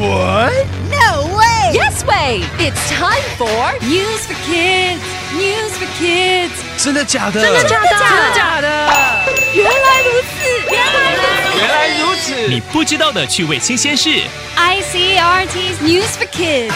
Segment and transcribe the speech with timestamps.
[0.00, 0.52] What?
[0.90, 1.72] No way!
[1.72, 2.42] Yes way!
[2.58, 5.00] It's time for News for Kids.
[5.34, 6.52] News for Kids.
[6.76, 7.40] 真的假的？
[7.40, 7.88] 真的假的？
[7.88, 8.68] 真的假的？
[9.54, 10.36] 原来如此，
[10.70, 11.58] 原来如此。
[11.58, 12.48] 原来如此。
[12.48, 14.10] 你不知道的趣味新鲜事。
[14.56, 16.72] ICRT's News for Kids.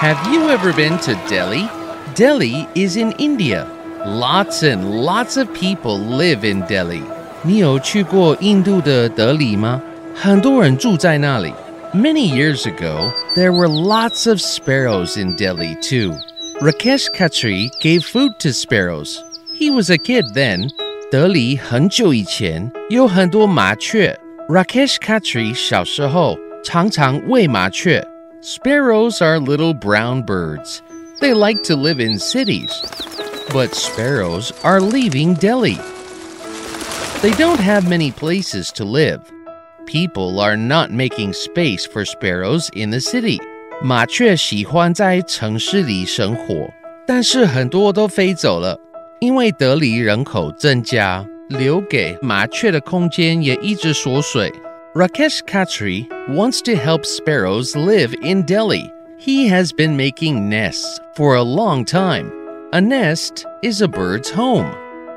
[0.00, 1.68] Have you ever been to Delhi?
[2.14, 3.66] Delhi is in India.
[4.04, 7.02] Lots and lots of people live in Delhi.
[7.42, 9.80] 你有去过印度的德里吗？
[10.14, 11.52] 很多人住在那里。
[11.94, 16.10] Many years ago, there were lots of sparrows in Delhi too.
[16.60, 19.22] Rakesh Khatri gave food to sparrows.
[19.54, 20.68] He was a kid then.
[21.10, 24.18] 德里很久以前有很多麻雀。
[24.48, 28.04] Rakesh Khatri 小时候常常喂麻雀。
[28.42, 30.80] Sparrows are little brown birds.
[31.20, 32.70] They like to live in cities.
[33.50, 35.78] But sparrows are leaving Delhi.
[37.22, 39.20] They don't have many places to live.
[39.88, 43.38] People are not making space for sparrows in the city.
[43.82, 46.70] 麻雀喜欢在城市里生活，
[47.06, 48.78] 但是很多都飞走了，
[49.20, 54.50] 因为德里人口增加，留给麻雀的空间也一直缩水。
[54.94, 58.90] Rakesh Khatri wants to help sparrows live in Delhi.
[59.18, 62.30] He has been making nests for a long time.
[62.72, 64.70] A nest is a bird's home.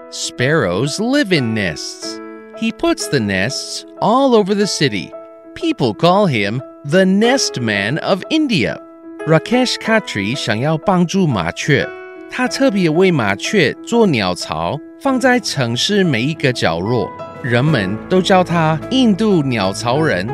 [0.09, 2.19] Sparrows live in nests.
[2.61, 5.11] He puts the nests all over the city.
[5.53, 8.79] People call him the Nest Man of India.
[9.27, 11.87] Rakesh Khatri 想要帮助麻雀，
[12.31, 17.09] 他特别为麻雀做鸟巢，放在城市每一个角落。
[17.43, 20.27] 人们都叫他印度鸟巢人。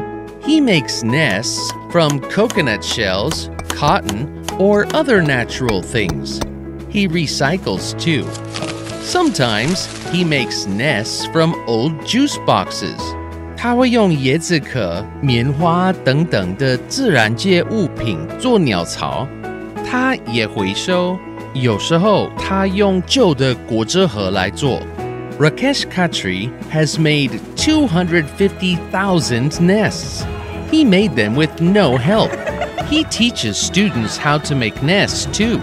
[0.43, 4.27] He makes nests from coconut shells, cotton,
[4.59, 6.39] or other natural things.
[6.91, 8.25] He recycles too.
[9.03, 12.97] Sometimes he makes nests from old juice boxes.
[13.55, 19.27] 他会用椰子壳、棉花等等的自然界物品做鸟巢。
[19.89, 21.17] 他也回收，
[21.53, 24.81] 有时候他用旧的果汁盒来做。
[25.39, 30.23] Rakesh Khatri has made 250,000 nests.
[30.71, 32.31] He made them with no help.
[32.89, 35.59] He teaches students how to make nests too.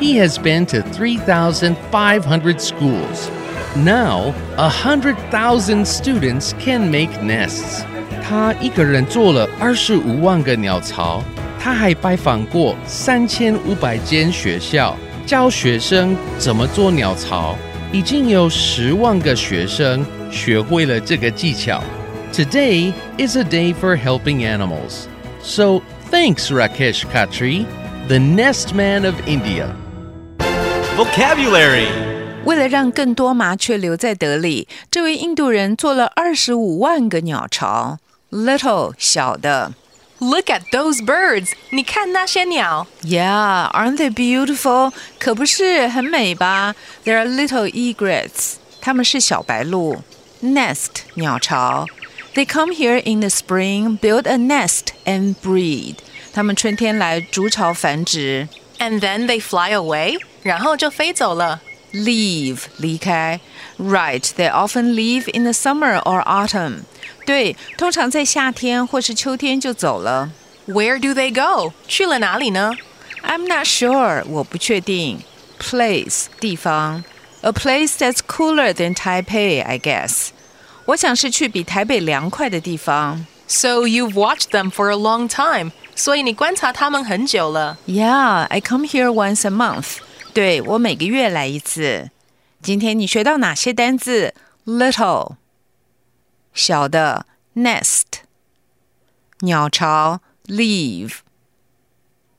[0.00, 3.30] He has been to 3,500 schools.
[3.76, 7.84] Now, 100,000 students can make nests.
[8.22, 11.22] 他一个人做了二十五万个鸟巢。
[11.60, 17.56] 他还拜访过三千五百间学校，教学生怎么做鸟巢。
[17.92, 21.82] 已经有十万个学生学会了这个技巧。
[22.32, 25.06] Today is a day for helping animals.
[25.42, 27.66] So thanks, Rakesh Khatri,
[28.08, 29.68] the Nest Man of India.
[30.98, 31.88] Vocabulary.
[32.44, 37.98] 为了让更多麻雀留在德里，这位印度人做了二十五万个鸟巢。
[38.30, 39.72] Little 小的
[40.18, 41.52] Look at those birds.
[41.70, 42.86] 你看那些鸟。
[43.02, 44.92] ，Yeah, aren't they beautiful？
[45.18, 46.74] 可不是很美吧？
[47.04, 49.98] They are little egrets，它们是小白鹭。
[50.42, 51.86] Nest 鸟巢，
[52.34, 55.96] They come here in the spring, build a nest and breed。
[56.32, 58.48] 它们春天来筑巢繁殖。
[58.78, 60.18] And then they fly away.
[60.42, 61.60] 然后就飞走了。
[61.92, 63.38] leave 离开，
[63.78, 66.80] right they often leave in the summer or autumn。
[67.24, 70.30] 对，通常在夏天或是秋天就走了。
[70.66, 71.72] Where do they go?
[71.86, 72.72] 去了哪里呢？
[73.22, 75.20] I'm not sure，我不确定。
[75.60, 77.04] Place 地方，
[77.42, 80.30] a place that's cooler than Taipei, I guess。
[80.86, 83.24] 我想是去比台北凉快的地方。
[83.46, 85.70] So you've watched them for a long time.
[85.94, 87.78] 所以你观察他们很久了。
[87.86, 89.98] Yeah, I come here once a month。
[90.38, 92.10] 对我每个月来一次。
[92.60, 94.34] 今天你学到哪些单字？
[94.64, 95.36] Little，
[96.54, 98.22] 小的；nest，
[99.40, 101.18] 鸟巢；leave，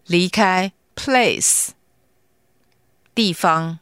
[0.08, 1.70] 离开；place，
[3.14, 3.80] 地方。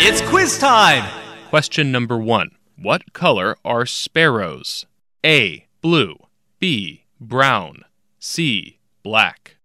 [0.00, 1.04] It's quiz time.
[1.50, 4.84] Question number one What color are sparrows?
[5.22, 5.66] A.
[5.80, 6.16] Blue.
[6.58, 7.02] B.
[7.20, 7.84] Brown.
[8.18, 8.78] C.
[9.02, 9.56] Black.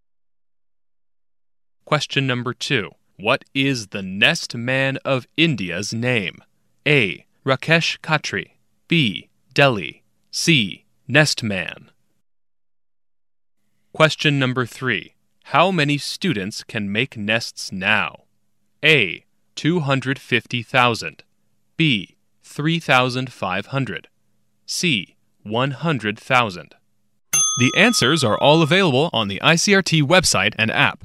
[1.85, 6.43] Question number two What is the Nest Man of India's name?
[6.87, 7.27] A.
[7.45, 8.53] Rakesh Khatri.
[8.89, 9.29] B.
[9.53, 10.03] Delhi.
[10.31, 10.87] C.
[11.07, 11.91] Nest Man.
[13.93, 15.15] Question number three
[15.45, 18.25] How many students can make nests now?
[18.83, 19.25] A.
[19.55, 21.23] 250,000.
[21.77, 22.17] B.
[22.43, 24.09] 3,500.
[24.67, 25.17] C.
[25.43, 26.75] 100,000.
[27.59, 31.05] The answers are all available on the ICRT website and app.